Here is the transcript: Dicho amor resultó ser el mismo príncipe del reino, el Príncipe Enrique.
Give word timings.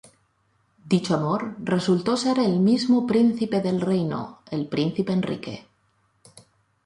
Dicho 0.93 1.11
amor 1.15 1.43
resultó 1.63 2.17
ser 2.17 2.39
el 2.39 2.59
mismo 2.59 3.05
príncipe 3.05 3.61
del 3.61 3.79
reino, 3.81 4.39
el 4.49 4.67
Príncipe 4.67 5.13
Enrique. 5.13 5.67